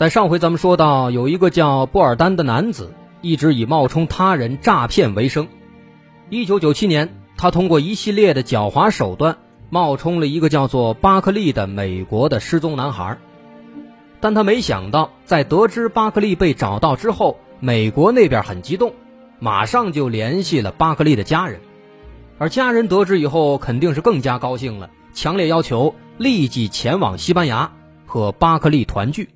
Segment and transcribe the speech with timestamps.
[0.00, 5.46] 在上回咱们说到，有一个叫布尔丹的男子，一直以冒充他人诈骗为生。
[6.30, 9.36] 一九九七年，他通过一系列的狡猾手段，
[9.68, 13.18] 冒充了一个叫做巴克利的美国的失踪男孩。
[14.20, 18.94] 但他没想到，在得知巴克利被找到之后，美国那边很激动，
[19.38, 21.60] 马上就联系了巴克利的家人。
[22.38, 27.72] 而家人得知以后，肯定是更加高兴了，强烈要求立即前往西班牙
[28.06, 29.28] 和巴克利团聚。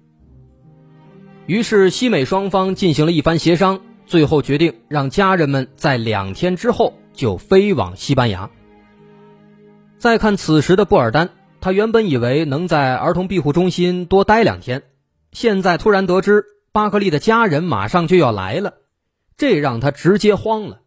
[1.46, 8.50] 于是，西美双方进行了一番协商，最后决定让家人们在两天之后就飞往西班牙。
[9.98, 11.28] 再看此时的布尔丹，
[11.60, 14.84] 他原本以为能在儿童庇护中心多待两天，
[15.32, 18.76] 现在突然得知巴克利的家人马上就要来了，
[19.36, 20.80] 这让他直接慌了。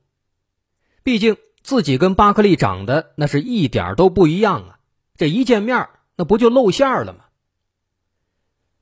[1.04, 4.80] 毕竟自己跟巴克利长得那是一点都不一样啊，
[5.18, 7.26] 这一见面那不就露馅了吗？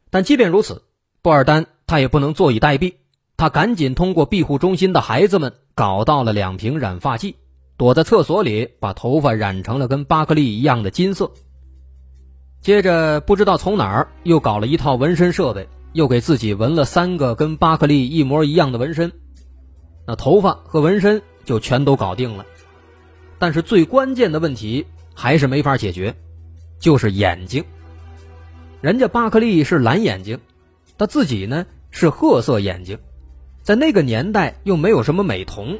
[0.09, 0.81] 但即便如此。
[1.25, 2.93] 布尔丹他也不能坐以待毙，
[3.35, 7.37] 他赶紧通过庇护中心的孩子们搞到了两瓶染发剂，
[7.77, 11.31] 躲在厕所里把头发染成了跟巴克利一样的金色。
[12.61, 19.11] 接着不知道从哪儿又搞了一套纹身设备，又给自己纹了三个跟巴克利一模一样的纹身，
[20.05, 22.45] 那头发和纹身就全都搞定了。
[23.39, 26.13] 但是最关键的问题还是没法解决，
[26.77, 27.65] 就是眼睛。
[28.79, 30.39] 人家巴克利是蓝眼睛。
[30.97, 32.99] 他自己呢是褐色眼睛，
[33.63, 35.79] 在那个年代又没有什么美瞳，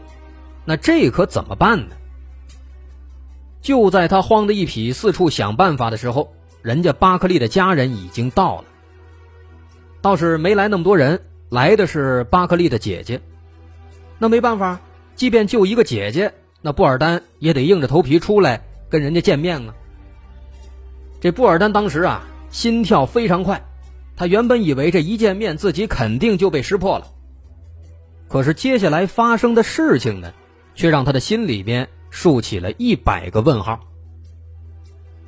[0.65, 1.95] 那这可怎么办呢？
[3.61, 8.65] 就在他慌得一匹、四处想办法的时候，人家巴克利的家人已经到了。
[10.01, 13.21] 倒是没来那么多人，来的是巴克利的姐姐。
[14.19, 14.79] 那没办法，
[15.15, 19.73] 即便就一个姐姐，那布尔丹也得硬着头皮出来跟人家见面啊。
[21.19, 23.65] 这布尔丹当时啊，心跳非常快。
[24.17, 27.11] 他原本以为这一见面自己肯定就被识破了，
[28.29, 30.33] 可是接下来发生的事情呢，
[30.73, 33.87] 却让他的心里边竖起了一百个问号。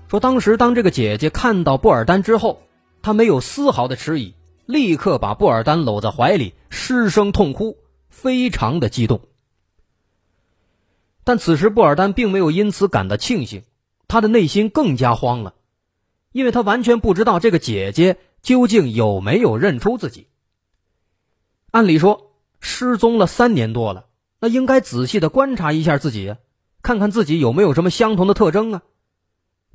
[0.08, 2.62] 说当时当这个姐姐看到布尔丹之后，
[3.02, 4.34] 她没有丝毫的迟疑，
[4.66, 7.78] 立刻把布尔丹搂在怀里，失声痛哭，
[8.10, 9.20] 非常的激动。
[11.26, 13.64] 但此时布尔丹并没有因此感到庆幸，
[14.08, 15.56] 他的内心更加慌了，
[16.32, 18.16] 因为他完全不知道这个姐姐。
[18.42, 20.28] 究竟有没有认出自己？
[21.72, 24.06] 按理说失踪了三年多了，
[24.40, 26.36] 那应该仔细的观察一下自己，
[26.82, 28.82] 看看自己有没有什么相同的特征啊。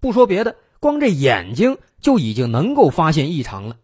[0.01, 3.77] 不说别的，光这眼睛就已经能够发现异常了。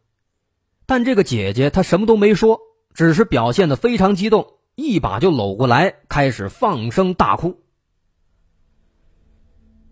[0.86, 2.58] 但这个姐姐她什么都没说，
[2.94, 7.60] 只是表现的非常激动，一把就搂过来，开始放声大哭。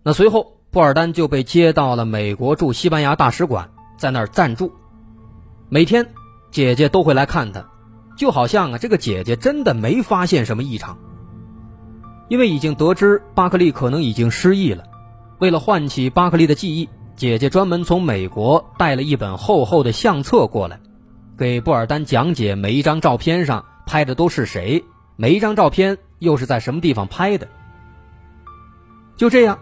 [0.02, 4.72] 那随后，布尔丹就被接到了美国驻西班牙大使馆，在那儿暂住。
[5.68, 6.06] 每天，
[6.50, 7.68] 姐姐都会来看他，
[8.16, 10.96] 就好像啊，这个姐姐真的没发现什么异常。
[12.28, 14.84] 因为已经得知巴克利可能已经失忆了，
[15.38, 20.80] 为了唤起巴克利的记忆，姐姐专门从美国带了一本厚厚的相册过来，
[21.36, 24.84] 给布尔丹讲解每一张照片上拍的都是谁，
[25.16, 27.48] 每一张照片又是在什么地方拍的。
[29.16, 29.58] 就这样，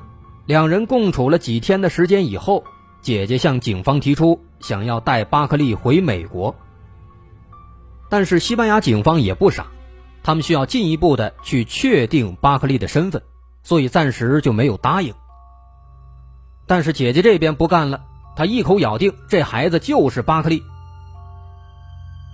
[0.47, 2.65] 两人共处了几天的时间以后。
[3.04, 6.54] 姐姐向警方提出想要带巴克利回美国，
[8.09, 9.66] 但是西班牙警方也不傻，
[10.22, 13.22] 他们需要进一步的去确定巴克利的身份，
[13.62, 15.12] 所以暂时就没有答应。
[16.66, 18.01] 但是姐姐这边不干了，
[18.36, 20.65] 她一口咬定这孩子就是巴克利。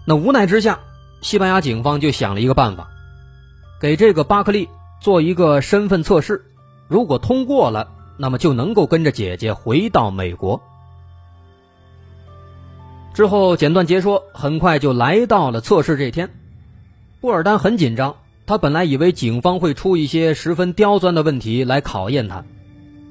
[0.06, 0.78] 那无奈之下，
[1.20, 2.86] 西班牙警方就想了一个办法，
[3.80, 4.68] 给这个巴克利
[5.00, 6.44] 做一个身份测试，
[6.86, 7.96] 如果通过了。
[8.20, 10.60] 那么就能够跟着姐姐回到美国。
[13.14, 16.28] 之后简短截说，很快就来到了测试这天。
[17.22, 22.44] 布尔丹很紧张，他本来以为警方会出一些十分刁钻的问题来考验他，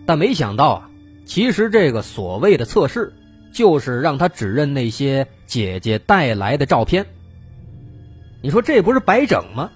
[0.05, 0.89] 但没想到啊，
[1.25, 3.11] 其实这个所谓的测试，
[3.51, 7.07] 就是让他指认那些姐姐带来的照片。
[8.43, 9.71] 你说这不是白整吗？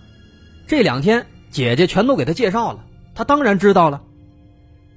[0.68, 2.85] 这两天姐姐全都给他介绍了，
[3.15, 4.03] 他当然知道了。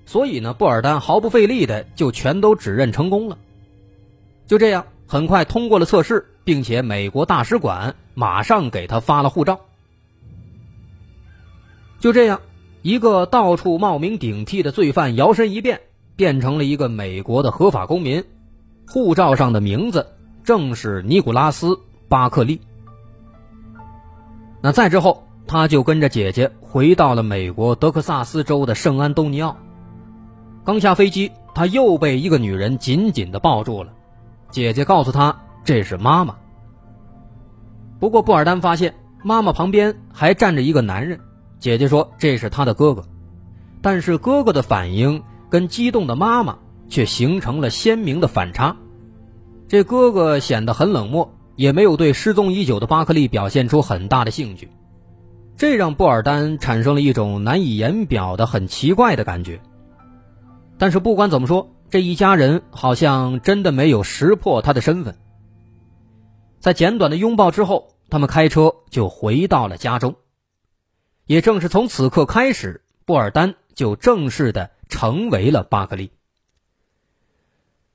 [0.07, 3.37] 所以呢，布尔丹毫不费力的就全都指认成功了。
[4.47, 9.61] 就这样，很快通过了测试，并且美国大使馆马上给他发了护照。
[11.99, 12.41] 就这样，
[12.83, 15.81] 一个到处冒名顶替的罪犯摇身一变，
[16.15, 18.23] 变成了一个美国的合法公民，
[18.87, 20.07] 护照上的名字
[20.45, 21.69] 正是尼古拉斯·
[22.09, 22.61] 巴克利。
[24.61, 29.57] 那再之后，他就跟着姐姐回到了美国德克萨斯州的圣安东尼奥。
[30.67, 33.93] 刚下飞机，他又被一个女人紧紧的抱住了。
[34.51, 36.35] 姐姐告诉他这是妈妈。
[38.01, 38.93] 不过布尔丹发现
[39.23, 41.21] 妈妈旁边还站着一个男人。
[41.61, 43.05] 姐姐说这是他的哥哥，
[43.81, 46.59] 但是哥哥的反应跟激动的妈妈
[46.89, 48.77] 却形成了鲜明的反差。
[49.69, 54.69] 这哥哥显得很冷漠，也没有对失踪已久的巴克利表现出很大的兴趣，
[55.57, 59.61] 这让布尔丹产生了一种难以言表的很奇怪的感觉。
[60.79, 65.17] 但是不管怎么说，这一家人好像真的没有识破他的身份。
[66.61, 70.17] 在简短的拥抱之后，他们开车就回到了家中。
[71.27, 76.13] 也正是从此刻开始，布尔丹就正式的成为了巴克利。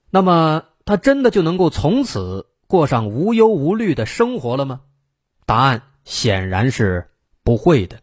[0.10, 4.82] 那么，他真的就能够从此过上无忧无虑的生活了吗？
[5.46, 7.10] 答案显然是
[7.44, 8.01] 不会的。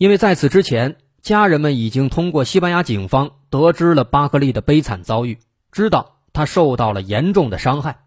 [0.00, 5.36] 因为在此之前，家人们已经通过西班牙警方得知了巴克利的悲惨遭遇，
[5.72, 8.04] 知道他受到了严重的伤害，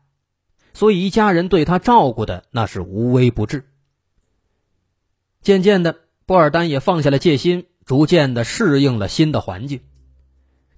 [0.74, 3.66] 所以一家人对他照顾的那是无微不至。
[5.44, 9.82] 渐渐的，波尔丹也放下了戒心，逐渐的适应了新的环境。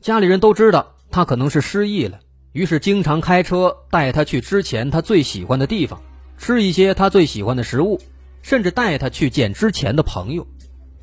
[0.01, 2.19] 家里人都知道他可能是失忆了，
[2.51, 6.01] 于是经常开车带他去之前他最喜欢的地方，
[6.37, 8.01] 吃一些他最喜欢的食物，
[8.41, 10.45] 甚至带他去见之前的朋友。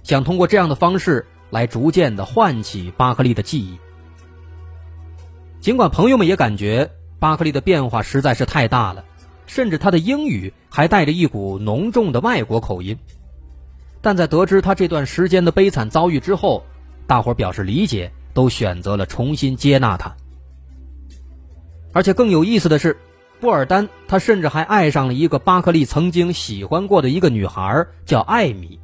[0.03, 3.79] 想通过这样的方式来逐渐的唤起巴克利的记忆。
[5.61, 9.05] 尽管朋友们也感觉巴克利的变化实在是太大了，
[9.47, 12.99] 甚至他的英语还带着一股浓重的外国口音，
[14.01, 16.65] 但在得知他这段时间的悲惨遭遇之后，
[17.07, 20.17] 大伙表示理解，都选择了重新接纳他。
[21.93, 22.97] 而且更有意思的是，
[23.41, 28.81] 布尔丹他甚至还爱上了一个巴克利曾经喜欢过的一个女孩，叫艾米。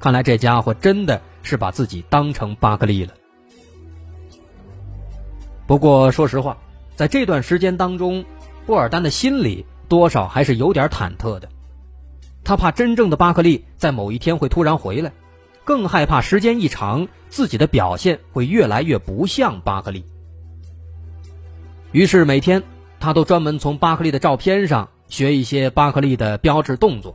[0.00, 3.12] 看来这家伙真的是把自己当成巴克利了。
[5.66, 6.56] 不过说实话，
[6.96, 8.24] 在这段时间当中，
[8.66, 11.48] 布尔丹的心里多少还是有点忐忑的。
[12.42, 15.12] 他怕真正的巴克利在某一天会突然回来，
[15.64, 20.04] 更害怕时间一长，自己的表现会越来越不像巴克利。
[21.92, 22.62] 于是每天，
[22.98, 27.14] 他都专门从巴克利的照片上学一些巴克利的标志动作。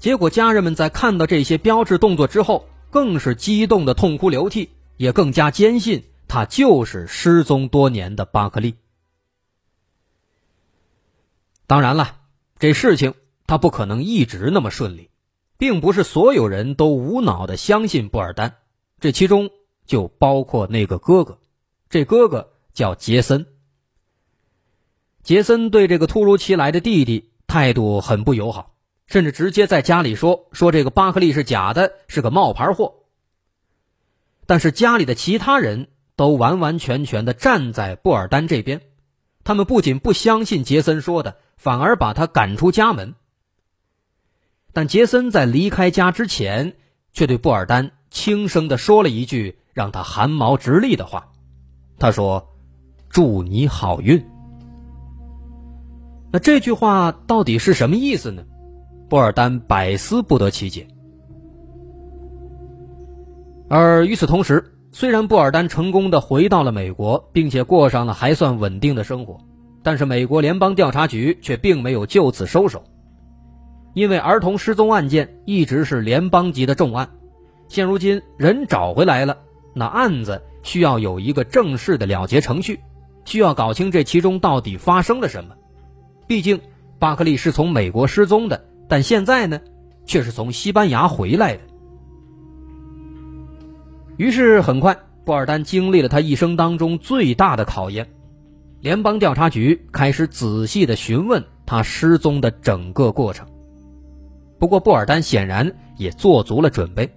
[0.00, 8.76] 结果，家人们在看到这些标志动作之后，更是激动的痛哭流涕，也更加坚信他就是失踪多年的巴克利。
[11.66, 12.16] 当然了，
[12.58, 13.12] 这事情
[13.46, 15.10] 他不可能一直那么顺利，
[15.58, 18.54] 并不是所有人都无脑的相信布尔丹，
[19.00, 19.50] 这其中
[19.84, 21.38] 就包括那个哥哥，
[21.90, 23.44] 这哥哥叫杰森。
[25.22, 28.74] 杰森对这个突如其来的弟弟态度很不友好。
[29.10, 32.94] 甚至直接在家里说说这个巴克利是假的，是个冒牌货。
[34.46, 38.80] 但是家里的其他人都完完全全的站在布尔丹这边，
[39.42, 43.16] 他们不仅不相信杰森说的，反而把他赶出家门。
[44.72, 46.76] 但杰森在离开家之前，
[47.12, 51.32] 却对布尔丹轻声的说了一句让他汗毛直立的话，
[51.98, 52.48] 他说
[53.10, 54.24] ：“祝你好运。”
[56.30, 58.44] 那这句话到底是什么意思呢？
[59.10, 60.86] 布尔丹百思不得其解，
[63.68, 69.36] 而与此同时，虽然布尔丹成功的回到了美国，并且过上了还算稳定的生活，
[69.82, 72.84] 但是美国联邦调查局却并没有就此收手，
[73.94, 77.10] 因为儿童失踪案件一直是联邦级的重案，
[77.66, 79.36] 现如今人找回来了，
[79.74, 82.78] 那案子需要有一个正式的了结程序，
[83.24, 85.56] 需要搞清这其中到底发生了什么，
[86.28, 86.60] 毕竟
[87.00, 88.69] 巴克利是从美国失踪的。
[88.90, 89.60] 但现在呢，
[90.04, 91.60] 却是从西班牙回来的。
[94.16, 98.10] 于是很快，布尔丹经历了他一生当中最大的考验。
[98.80, 103.46] 联邦调查局开始仔细的询问他失踪的整个过程。
[104.58, 107.08] 不过，布尔丹显然也做足了准备。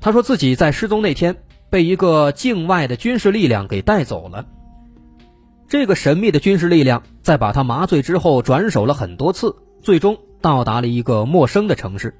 [0.00, 1.36] 他说自己在失踪那天
[1.70, 4.44] 被一个境外的军事力量给带走了。
[5.68, 9.54] 这个神秘的军事力量在把他麻醉之后，转手了很多次。
[9.80, 12.14] 最终到达了一个陌生的城市，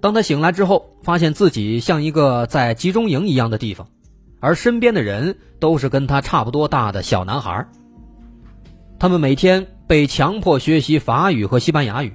[0.00, 3.88] 当他醒来之后，发现自己像一个在集中营一样的地方，
[4.40, 7.66] 而身边的人都是跟他差不多大的小男孩。
[8.98, 12.14] 他们每天被强迫学习法语和西班牙语，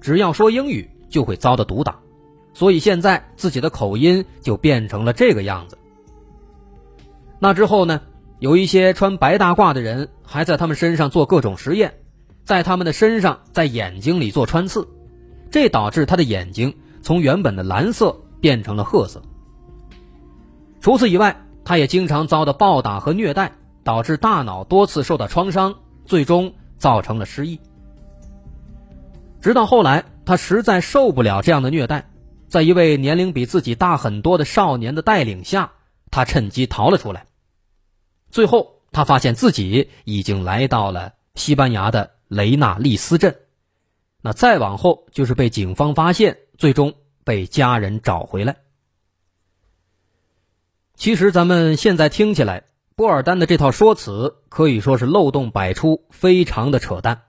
[0.00, 1.98] 只要说英语就会遭到毒打，
[2.52, 5.78] 所以现在自己的口音就变成了这个样子。
[7.38, 8.02] 那之后呢，
[8.40, 11.94] 有一些穿白大褂的人还在他们身上做各种实验，
[12.48, 14.88] 在他们的身上、在眼睛里做穿刺，
[15.50, 16.74] 这导致他的眼睛。
[17.02, 19.20] 从原本的蓝色变成了褐色。
[20.80, 23.52] 除此以外，他也经常遭到暴打和虐待，
[23.84, 25.74] 导致大脑多次受到创伤，
[26.06, 27.60] 最终造成了失忆。
[29.42, 32.08] 直到后来，他实在受不了这样的虐待，
[32.48, 35.72] 在一位年龄比自己大很多的少年的带领下，
[36.10, 37.26] 他趁机逃了出来。
[38.30, 43.40] 最后，他发现自己已经来到了西班牙的雷纳利斯镇。
[44.22, 46.38] 那再往后，就是被警方发现。
[46.58, 48.56] 最终被家人找回来。
[50.96, 52.64] 其实咱们现在听起来，
[52.96, 57.22] 波尔丹的这套说辞可以说是漏洞百出，非常的扯淡。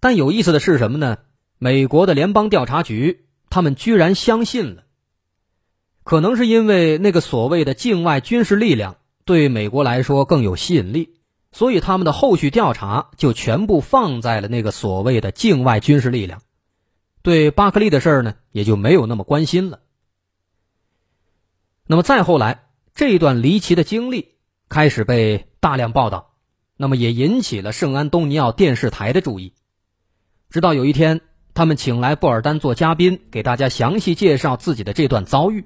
[0.00, 1.16] 但有意思的是什么呢？
[1.58, 4.84] 美国的联邦调查局他们居然相信了。
[6.04, 11.19] 可能是因为那个所谓的境外军事力量对美国来说更有吸引力，
[11.52, 16.42] 所以他们的后续调查就全部放在了那个所谓的境外军事力量。
[17.22, 19.80] 对巴克利的事儿呢，也就没有那么关心了。
[21.86, 22.62] 那么再后来，
[22.94, 24.36] 这段离奇的经历
[24.68, 26.34] 开始被大量报道，
[26.76, 29.54] 那么也引起了圣安东尼奥电视台的注意。
[30.50, 31.20] 直到有一天，
[31.52, 35.64] 他们请来布尔丹做嘉宾，给大家详细介绍自己的这段遭遇。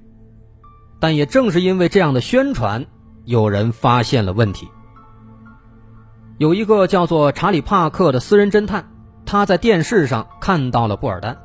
[0.99, 2.87] 但也正是因为这样的宣传，
[3.26, 4.69] 有人发现了问题。
[6.38, 8.91] 有一个叫做查理·帕克的私人侦探，
[9.25, 11.37] 他在电视上看到了布尔丹。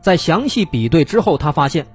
[0.00, 1.86] 在详细比对之后，他发现，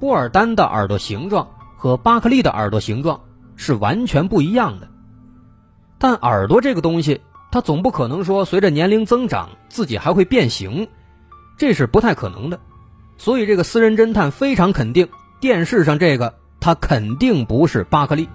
[0.00, 3.20] 布尔丹的耳朵形状和巴克利的耳朵形状
[3.56, 4.88] 是完全不一样的。
[5.98, 7.20] 但耳朵这个东西，
[7.52, 10.88] 它总不可能说随着年龄增长自己还会变形，
[11.58, 12.58] 这是不太可能的。
[13.18, 18.28] 所以，这个私人侦探非常肯定，电视上这个他肯定不是巴克利。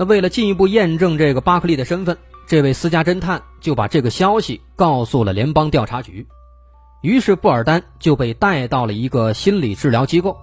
[0.00, 2.16] 那为了进一步验证这个巴克利的身份，
[2.46, 6.26] 这位私家侦探就把这个消息告诉了联邦调查局。
[7.02, 10.38] 于是布尔丹就被带到了一个心理治疗机构。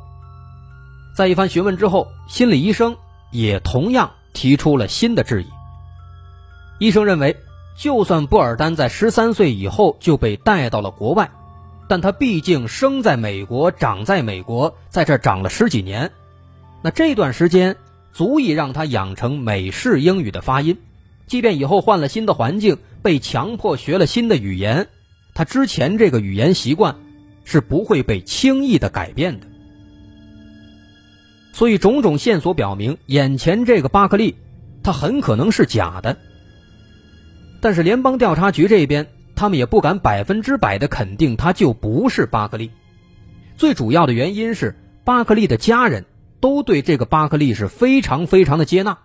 [1.16, 2.98] 在一番询问之后，心理医生
[3.32, 5.48] 也同样提出了新的质疑。
[6.78, 7.36] 医生认为，
[7.76, 11.32] 就算布尔丹在十三岁以后就被带到了国外，
[11.90, 16.12] 但他毕竟生在美国，长在美国，在这长了十几年，
[16.84, 17.76] 那这段时间
[18.18, 20.80] 足以让他养成美式英语的发音。
[21.28, 24.88] 即便以后换了新的环境，被强迫学了新的语言。
[25.36, 26.96] 他之前这个语言习惯
[27.44, 29.46] 是不会被轻易的改变的，
[31.54, 34.36] 所以种种线索表明，眼前这个巴克利
[34.82, 36.18] 他很可能是假的。
[37.62, 39.06] 但是联邦调查局这边，
[39.36, 42.72] 他们也不敢百分之百的肯定他就不是巴克利。
[43.58, 46.06] 最主要的原因是，巴克利的家人
[46.40, 48.98] 都对这个巴克利是非常非常的接纳，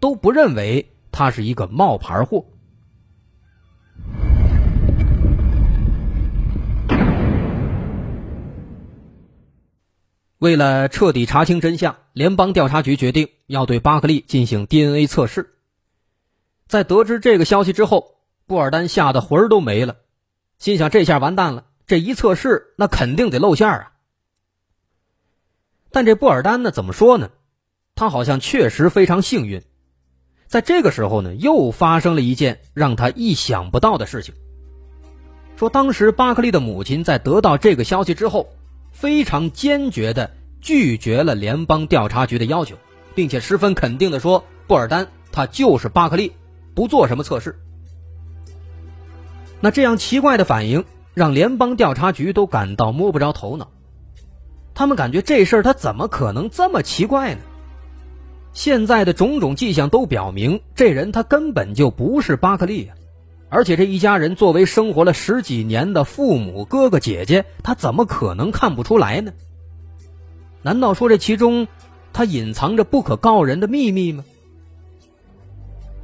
[0.00, 2.44] 都不认为他是一个冒牌货。
[10.38, 15.54] 为了彻底查清真相，联邦调查局决定要对巴克利进行 DNA 测试。
[16.68, 18.16] 在得知这个消息之后，
[18.46, 19.96] 布尔丹吓得魂儿都没了，
[20.58, 23.92] 心想：这下完蛋了，这一测试那肯定得露馅啊！
[25.96, 27.30] 但这布尔丹呢，怎么说呢？
[27.94, 29.62] 他好像确实非常幸运，
[30.46, 34.34] 在这个时候呢，又发生了一件让他意想不到的事情。
[35.56, 38.46] 说当时巴克利的母亲在得到这个消息之后。
[38.92, 42.76] 非常坚决的拒绝了联邦调查局的要求，
[43.14, 46.32] 并且十分肯定的说：“布尔丹他就是巴克利，
[46.74, 47.58] 不做什么测试。”
[49.60, 50.84] 那这样奇怪的反应
[51.14, 53.70] 让联邦调查局都感到摸不着头脑。
[54.76, 57.40] 他们感觉这事儿他怎么可能这么奇怪呢？
[58.52, 62.90] 现在的种种迹象都表明，这人他根本就不是巴克利。
[63.48, 69.32] 而且这一家人作为生活了十几年的父母、哥哥、姐姐，他怎么可能看不出来呢？
[70.60, 71.68] 难道说这其中
[72.12, 74.24] 他隐藏着不可告人的秘密吗？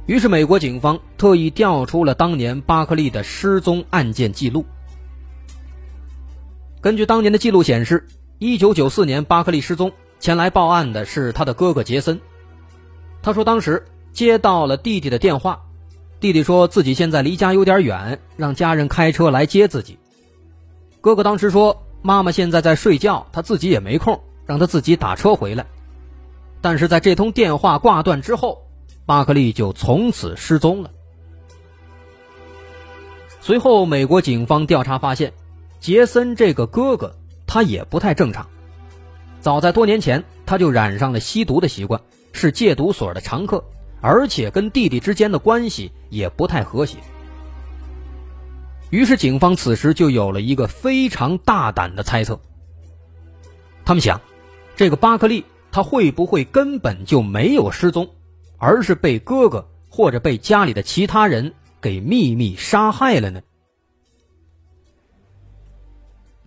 [0.07, 4.65] 于是，美国警方特意调出了当年巴克利的失踪案件记录。
[6.81, 8.07] 根据当年的记录显示，
[8.43, 12.19] 一九九四年巴克利失踪，前来报案的是他的哥哥杰森。
[13.21, 15.61] 他说，当时接到了弟弟的电话。
[16.19, 19.97] 弟弟说自己现在离家有点远，让家人开车来接自己。
[20.99, 25.65] 哥哥当时说妈妈现在在睡觉，他自己也没空，让他自己打车回来。
[26.59, 28.61] 但是在这通电话挂断之后，
[29.05, 30.91] 巴克利就从此失踪了。
[33.39, 35.31] 随后，美国警方调查发现，
[35.79, 37.15] 杰森这个哥哥
[37.53, 38.49] 他也不太正常。
[39.39, 43.63] 早在多年前，他就染上了吸毒的习惯，是戒毒所的常客，
[44.01, 46.97] 而且跟弟弟之间的关系也不太和谐。
[48.89, 52.39] 于是，警方此时就有了一个非常大胆的猜测。
[53.85, 54.19] 他们想，
[54.75, 58.09] 这个巴克利他会不会根本就没有失踪，
[58.57, 63.41] 而是被哥哥或者被家里的其他人给秘密杀害了呢？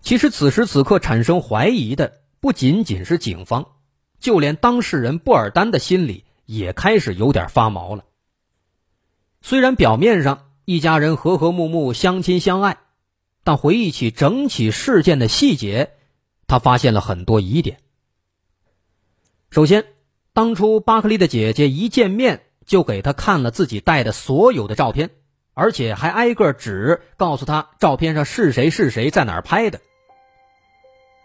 [0.06, 2.20] 其实，此时此刻产生怀疑的。
[2.38, 3.66] 不仅仅是警方，
[4.20, 8.04] 就连当事人布尔丹的心里也开始有点发毛了。
[9.42, 12.78] 虽然表面上一家人和和睦睦、相亲相爱，
[13.42, 15.94] 但回忆起整起事件的细节，
[16.46, 17.78] 他发现了很多疑点。
[19.50, 19.86] 首先，
[20.32, 25.10] 当初巴克利的姐姐一见面就给他看了自己带的所有的照片，
[25.52, 29.80] 而且还挨个指告诉他照片上是谁是谁在哪儿拍的，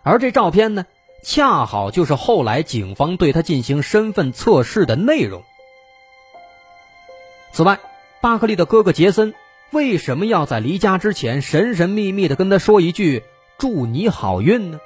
[0.04, 0.86] 而这照片呢？
[1.24, 5.44] 恰好就是后来警方对他进行身份测试的内容。
[7.52, 7.80] 此外，
[8.22, 9.36] 巴克利的哥哥杰森
[9.72, 13.24] 为什么要在离家之前神神秘秘的跟他说一句
[13.60, 14.80] “祝你好运”呢？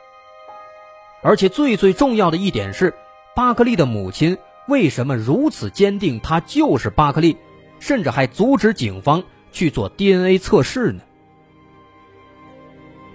[1.22, 2.93] 而且最最重要的一点是，
[3.34, 7.38] 巴克利的母亲为什么如此坚定他就是巴克利，
[7.79, 11.01] 甚至还阻止警方去做 DNA 测试呢？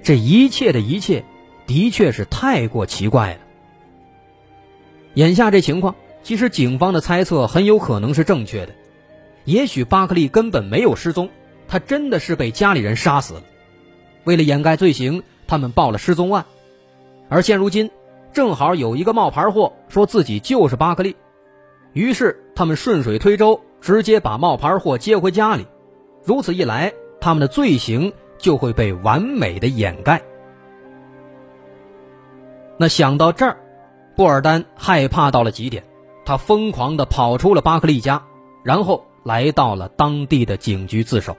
[0.02, 1.22] 这一切的一切。
[1.70, 3.38] 的确是太过奇怪了。
[5.14, 8.72] 眼下这情况，其实警方的猜测很有可能是正确的。
[9.44, 11.30] 也许巴克利根本没有失踪，
[11.68, 13.42] 他真的是被家里人杀死了。
[14.24, 16.44] 为了掩盖罪行，他们报了失踪案。
[17.28, 17.88] 而现如今，
[18.32, 21.14] 正好有一个冒牌货说自己就是巴克利，
[21.92, 25.68] 于是他们顺水推舟，直接把冒牌货接回家里。
[26.24, 30.20] 如此一来，他们的罪行就会被完美的掩盖。
[32.80, 33.58] 那想到这儿，
[34.16, 35.84] 布尔丹害怕到了极点，
[36.24, 38.22] 他疯狂地跑出了巴克利家，
[38.64, 41.36] 然后来到了当地的警局自首。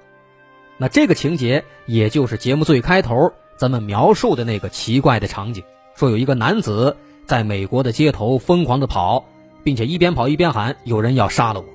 [0.77, 5.63] 那这个情节，也就是节目最开头咱们描述的那个奇怪的场景：
[5.95, 9.25] 说有一个男子在美国的街头疯狂地跑，
[9.63, 11.65] 并且一边跑一边喊“有人要杀了我”。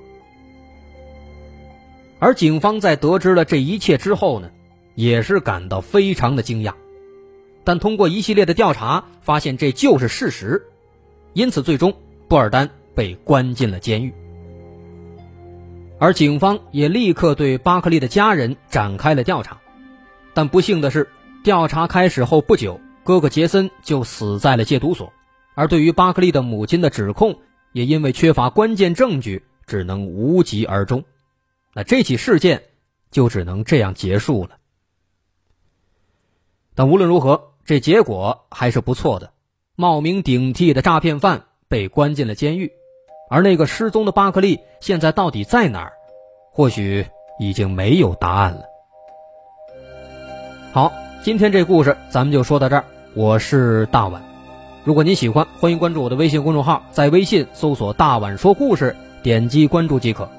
[2.19, 4.49] 而警方在得知了这一切之后呢，
[4.95, 6.71] 也是感到非常的惊讶。
[7.67, 10.67] 但通过一系列的调查，发现这就是事实，
[11.33, 11.93] 因此最终
[12.29, 14.13] 布尔丹被关进了监狱。
[15.99, 19.59] 而警方也立刻对巴克利的家人展开了调查，
[20.33, 21.09] 但不幸的是，
[21.43, 25.11] 调查开始后不久，哥哥杰森就死在了戒毒所，
[25.53, 27.37] 而对于巴克利的母亲的指控，
[27.73, 31.03] 也因为缺乏关键证据，只能无疾而终。
[31.73, 32.63] 那这起事件
[33.11, 34.51] 就只能这样结束了。
[36.73, 37.55] 但无论如何。
[37.67, 39.31] 这结果还是不错的，
[39.75, 42.71] 冒名顶替的诈骗犯被关进了监狱，
[43.29, 45.91] 而那个失踪的巴克利现在到底在哪儿？
[46.53, 47.05] 或许
[47.41, 48.61] 已经没有答案了。
[50.71, 52.85] 好，今天这故事咱们就说到这儿。
[53.13, 54.23] 我是大碗，
[54.85, 60.29] 如果您喜欢，欢迎关注我的微信公众号，在微信搜索“大碗说故事”，点击关注即可。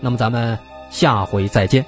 [0.00, 0.58] 那么咱们
[0.90, 1.86] 下回再见。